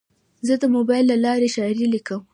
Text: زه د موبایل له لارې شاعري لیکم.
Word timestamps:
زه 0.47 0.53
د 0.61 0.63
موبایل 0.75 1.05
له 1.11 1.17
لارې 1.25 1.49
شاعري 1.55 1.85
لیکم. 1.93 2.21